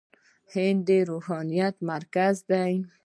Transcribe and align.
هند 0.53 0.79
د 0.87 0.89
روحانيت 1.09 1.75
مرکز 1.91 2.35
دی. 2.51 2.73